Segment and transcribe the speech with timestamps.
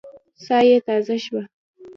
[0.45, 1.43] ساه يې تازه شوه.